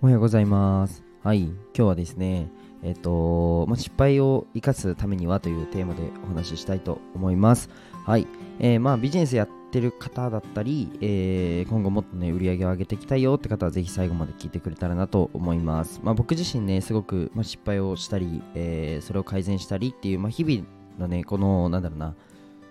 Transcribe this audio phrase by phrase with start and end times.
[0.00, 1.02] おはようございます。
[1.24, 2.48] はい、今日はですね、
[2.84, 7.68] えっと、ま、失敗を生かすためにはというテーマでお話ししたいと思います。
[8.06, 8.28] はい、
[8.60, 16.00] えーまあビジネスやってる方だったり、えー今後もっとね、売り上げを上げていきたいよって方はぜひ最後まで聞いてくれたらなと思います。
[16.04, 20.64] まあ、僕自身ね、すごく、ま、失敗をしたり、えーそれを改善したりっていう、まあ、日々
[20.96, 22.14] のね、この、なんだろうな、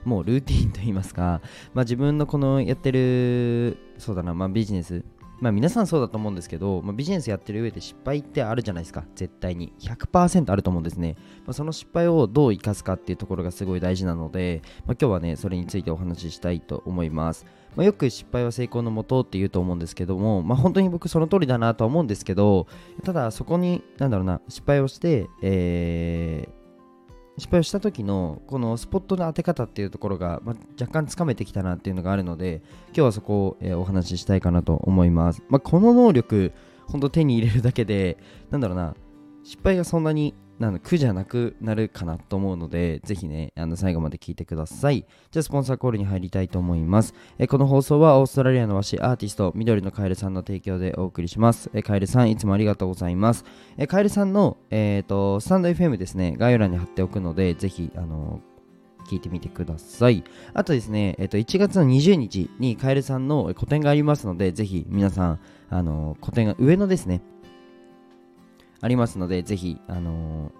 [0.05, 1.41] もうルーティンといいますか、
[1.73, 5.03] まあ、自分のこのやってる、そうだな、まあ、ビジネス、
[5.39, 9.05] まあ皆さんそうだと思うんですけど、まあ、ビジネスやってる上で失敗ってあるじゃないですか。
[9.15, 9.73] 絶対に。
[9.79, 17.45] 100%あると思うんですね、まあ、その失敗をどう生かすかっていうところがすごい大事なので、ま、今日はねそれについてお話ししたいと思います、
[17.75, 22.67] ま、よく失敗は成功のもとって言うと思うんですけども、ま、本当に僕その通りだなとは思うんですけど
[23.03, 26.56] ただそこになんだろうな失敗をして、えー
[27.37, 36.51] 失敗をした時のこのスポットの当て方っていうところが、まあ、若干つかめてきたなっていうのがあるので今日はそこを、えーお話ししたいかなと思います、まあ、この能力
[36.87, 38.17] 本当手に入れるだけで
[38.49, 38.95] なんだろうな
[39.43, 45.05] 失敗がそんなになんだ苦じゃなくなるかなと思うのでぜひねあの最後まで聞いてください。
[45.31, 47.13] じゃあスポンサーコールに入りたいと思います。
[47.37, 51.69] えこの放送はオーストラリアの和紙アーティスト緑のカエルさんの提供でお送りします。
[51.73, 53.45] えカエルさんいつもありがとうございます。
[53.77, 58.41] えカエルさんの、えー、とスタンド FM ですね概要欄に貼っておくのでぜひあの
[59.07, 60.23] 聞いてみてください。
[60.53, 67.21] あとですね、えっと1月の20日にカエルさんの個展がありますのでぜひ皆さんあの個展が上野ですね
[68.81, 70.51] ありますのでぜひあの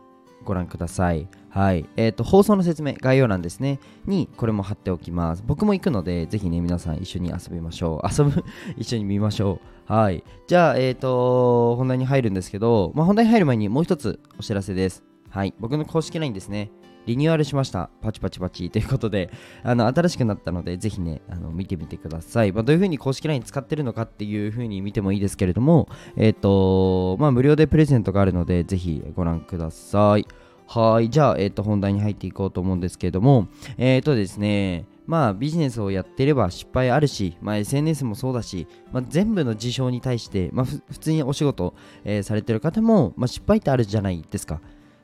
[0.47, 1.27] ご覧ください。
[1.49, 1.85] はい。
[1.97, 5.43] えっ、と、放送の説明、概要欄ですね、にこれも貼っておきます。
[5.45, 8.07] 僕も行くので、ぜひね、皆さん一緒に遊びましょう。
[8.17, 8.45] 遊ぶ、
[8.77, 9.59] 一緒に見ましょ
[9.89, 9.93] う。
[9.93, 10.23] はい。
[10.47, 15.03] じゃあ、えっ、と、本題に入るんですけど、まあ、本題に入る前にもう一つお知らせです。
[15.29, 15.53] はい。
[15.59, 16.71] 僕の公式 LINE ですね。
[17.07, 17.89] リニューアルしました。
[18.01, 19.31] パチパチパチということで、
[19.63, 22.51] あの新しくなったので、ぜひね、あの見てみてください。
[22.51, 30.27] まあ、どういうふうに公式 LINE 使ってるのかっていうふうに見てもいいですけれども、えっ、と、まあ、無料でプレゼントがあるので、ぜひご覧ください。
[30.67, 31.09] はい。
[31.09, 41.73] じゃあ、えっ、と、本題に入っていこうと思うんですけれども、えっ、とですね、まあ、ビジネスをやってれば失敗あるし、まあ、SNS もそうだし、まあ、全部の事象に対して、まあ、普通にお仕事、
[42.03, 44.59] えーされてる方も、まあ、失敗ってあるじゃないですか。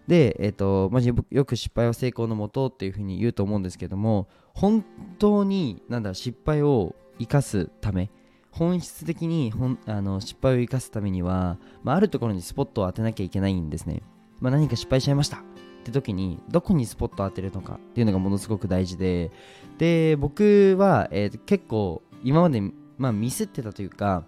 [0.08, 4.84] で、えっ、と、まあ、よく失敗は成功のもとっていうふうに言うと思うんですけども、本
[5.18, 8.10] 当に、なんだ、失敗を生かすため、
[8.54, 14.04] 本質的にほんあの失敗を生かすためには、まあ、あるところにスポットを当てなきゃいけないんですね。
[14.42, 15.42] まあ、何か失敗しちゃいましたっ
[15.84, 19.32] て時にどこにスポットを当てるのかっていうのがものすごく大事で
[19.78, 22.62] で僕は、えー結構今まで、
[22.98, 24.24] まあ、ミスってたというか、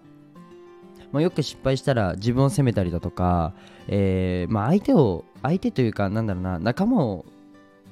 [1.12, 3.54] まあ、よく失敗したら自分を責めたりだとか、
[3.88, 7.24] えーまあ、相手を相手というかなんだろうな仲間を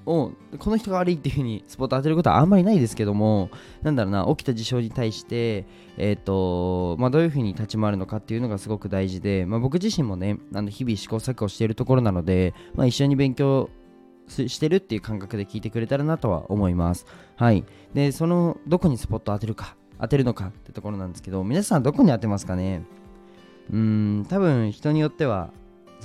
[0.07, 3.49] をこの人が悪いっていう風にスポット当てることはあんまりないですけども
[3.83, 5.65] なんだろうな起きた事象に対して、
[5.97, 13.71] えーとまあ、どういう風に立ち回るのかっていうのがすごく大事で、まあ、僕自身もねあの日々試行錯誤しているところなので、まあ、一緒に勉強
[14.29, 17.05] してるっていう感覚で聞いてくれたらなとは思います。
[17.37, 17.63] はい。
[17.93, 22.85] で、そのどこにスポットを当てるか、当てるのかってところなんですけど、皆さんどこに当てますかね？
[23.71, 25.51] うん、多分人によっては、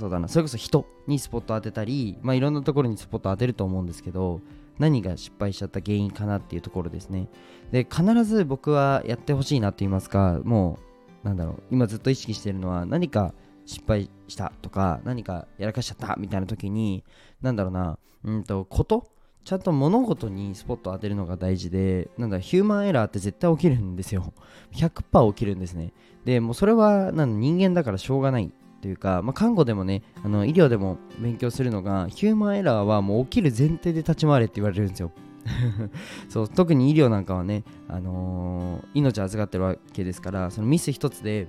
[0.00, 4.40] そうだな、それこそ人にスポット当てたり、まあいろんなところにスポット当てると思うんですけど、
[4.78, 7.28] 何が失敗しちゃった原因かなっていうところですね。
[7.70, 10.78] で、必ず僕はやってほしいなと言いますか、も
[11.22, 13.34] う、なんだろう、今ずっと意識してるのは、何か
[13.66, 17.04] 失敗したとか、何かやらかしちゃったみたいな時に、
[17.42, 19.06] なんだろうな、うんと、こと
[19.44, 24.32] ちゃんと物事にスポット当てるのが大事で、なんだ、ヒューマンエラーって絶対起きるんですよ。
[24.72, 25.92] 100%起きるんですね。
[26.24, 35.12] で、もうそれはなんだ人間だからしょうがないというか、まあ、看護でもね、あの医療でも勉強するのが、ヒューマンエラーはもう起きる前提で立ち回れって言われるんですよ。
[36.28, 41.48] そう特に医療なんかはね、あのー命預かってるわけですからそのミス一つで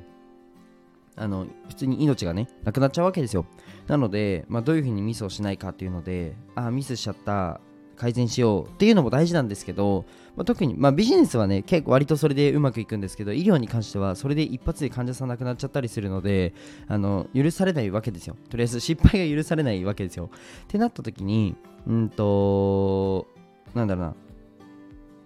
[1.15, 3.45] あの普通に命がねなくなっちゃうわけですよ
[3.87, 7.59] なので、まあ、どういうふうにミスをしないかっていうのであミスしちゃった
[7.95, 16.53] 改善しようっていうのも大事なんですけど、まあ、特に、まあ、ビジネスはね結構割とそれでうまくいくんですけど医療に関してはそれで一発で患者さん亡くなっちゃったりするので
[16.87, 18.35] あの許されないわけですよ。
[18.49, 20.29] とりあえず失敗が許されないわけですよ。
[20.65, 21.55] ってなった時に
[21.87, 23.27] うんと
[23.73, 24.15] なんだろうな。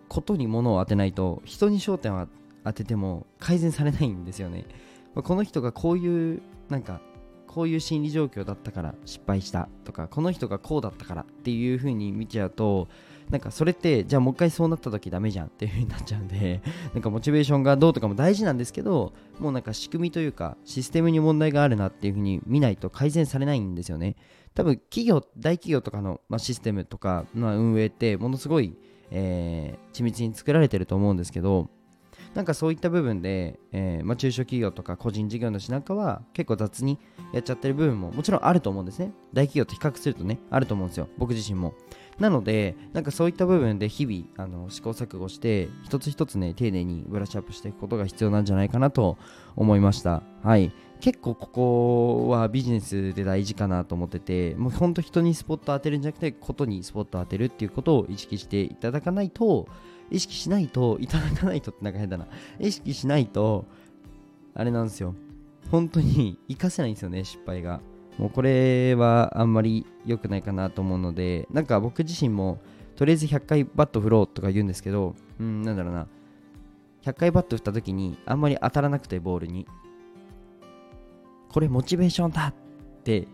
[0.08, 2.28] ことに物を当てないと人に焦点を
[2.64, 4.66] 当てても改善されないんですよね。
[5.14, 7.02] まこの人がこういうなんか
[7.56, 12.90] こういう心理状況だったから失敗したとかこの人がこうだったからっていう風に見ちゃうと
[13.30, 16.62] なんかそれってじゃあもう一回そうなった時ダメじゃんっていう風になっちゃうんで
[16.94, 24.18] なんかモチベーションがどうとかも大事なんですけどもうなんか仕組みというかシステムに問題があるなっていう風に見ないと改善されないんですよね。
[24.54, 28.76] 多分企業大企業とかの、まあ、システムとか、まあ、運営ってものすごい、
[29.12, 31.70] えー緻密に作られてると思うんですけど
[32.36, 37.00] なんかそういった部分で、えーまあ、中小企業とか個人事業主なんかは結構雑に
[37.34, 39.14] やっちゃってる部分ももちろんあると思うんですね。
[39.34, 41.08] 大企業と比較するとねあると思うんですよ。
[41.18, 41.74] 僕自身も。
[42.20, 49.18] なのでなんかそういった部分で日々あの試行錯誤して一つ一つね丁寧にブラッシュアップしていくことが必要なんじゃないかなと
[49.56, 50.24] 思いました。
[50.44, 50.72] はい。
[51.02, 59.68] 結構ここはビジネスで大事かなと思っててもうほんと人にスポット当てるんじゃなくてことにスポット当てるっていうことを意識していただかないと
[60.10, 62.28] 意識しないといただかないとってなんか変だな。
[62.60, 63.66] 意識しないと
[64.54, 65.16] あれなんですよ。
[65.70, 67.82] 本当に活かせないんですよね失敗が。
[68.18, 72.60] もうこれはあんまり良くないかなと思うのでなんか僕自身も
[72.96, 76.08] とりあえず100回バット振ろうとか言うんですけどうんなんだろうな。
[77.04, 79.68] 100回バット振った時にあんまり当たらなくてボールに。
[81.50, 82.54] これモチベーションだっ
[83.04, 83.28] て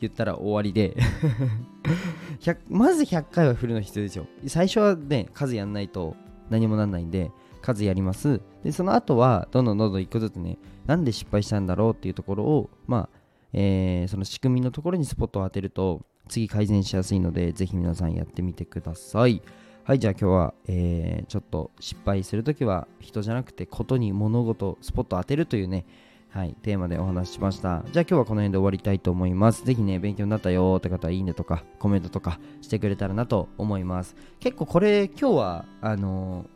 [0.00, 0.96] 言ったら終わりで。
[2.68, 4.26] まず100回は振るの必要ですよ。
[4.46, 6.16] 最初はね数やんないと
[6.50, 8.40] 何もなんないんで数やります。
[8.62, 13.21] でその後はどんどんどんどん1個ずつねなんで失敗したんだろうっていうところをまあ、
[13.52, 19.42] えー、その仕組みのところにスポットを当てると次改善しやすいのでぜひ皆さんやってみてください
[19.84, 25.84] はいじゃあ今日は、えー、ちょっと失敗するときは人じゃなくてことに物事スポットを当てるというね
[26.32, 27.84] はい、テーマでお話ししました。
[27.92, 29.66] じゃあ今日はこの辺で終わりたいと思います。
[29.66, 34.16] ぜひね、勉強になったよって方は、いいねとか、コメントとかしてくれたらなと思います。
[34.40, 36.46] 結構これ、今日は、あの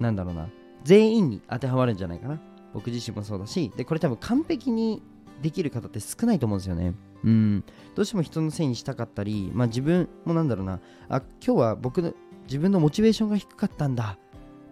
[0.00, 0.48] ー、なんだろうな、
[0.82, 2.40] 全員に当てはまるんじゃないかな。
[2.72, 5.04] 僕自身もそうだし、で、これ多分完璧に
[5.42, 6.94] できる方って少ないと思うんですよね。
[7.24, 7.64] うん。
[7.94, 12.12] どうしても人のせいにしたかったり、まあ自分もなんだろうな、あ、今日は僕の、
[12.46, 14.18] 自分のモチベーションが低かったんだ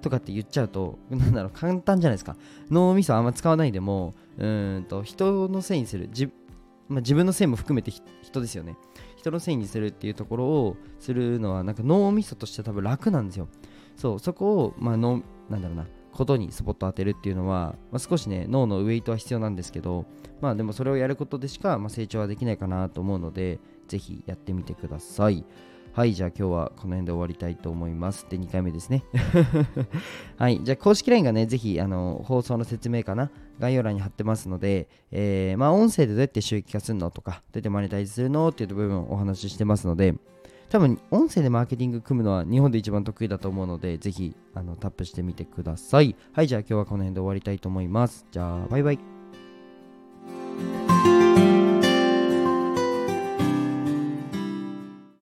[0.03, 2.37] とかって言っちゃうと、なんだろう、簡単じゃないですか。
[2.71, 6.09] 脳みそあんま使わないでも、うんと、人のせいにする。
[6.13, 6.27] じ
[6.89, 8.77] まあ、自分のせいも含めて人ですよね。
[9.17, 13.49] 人のせいにするっていうところをするのは、なんか脳みそとして多分楽なんですよ。
[13.97, 20.07] そう、そこを、まあ、脳、なんだろうな、ことにスポット当てるっていうのは、まあ、少しね、脳のウェイトは必要なんですけど、
[20.41, 25.45] まあでもそれをやることでしか、まあ、成長はできないかなと思うので、ぜひやってみてください。
[25.95, 28.27] はい、じゃあ今日はこの辺で終わりたいと思います。
[28.31, 29.05] で、2回目ですね。
[30.39, 38.49] はい、じゃあ公式 LINE がね、ぜひあの放送の説明かな、概要欄に貼ってますので、えー、まあ音声でどうやって収益化するのとか、どうやってマネタイズするの？
[38.49, 40.15] っていう部分をお話ししてますので、
[40.73, 46.17] 多分音声でマーケティング組むのは日本で一番得意だと思うので、ぜひあのタップしてみてください。
[46.33, 48.25] はい、じゃあ今日はこの辺で終わりたいと思います。
[48.31, 49.22] じゃあ、バイバイ。